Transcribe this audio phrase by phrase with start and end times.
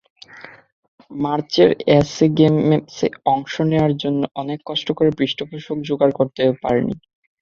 [1.11, 1.69] মার্চের
[1.95, 6.95] এসএ গেমসে অংশ নেওয়ার জন্য অনেক কষ্ট করেও পৃষ্ঠপোষক জোগাড় করতে পারেননি।